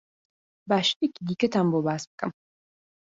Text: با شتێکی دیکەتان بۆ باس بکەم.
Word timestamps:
با 0.69 0.77
شتێکی 0.87 1.21
دیکەتان 1.27 1.65
بۆ 1.71 1.79
باس 1.85 2.03
بکەم. 2.09 2.31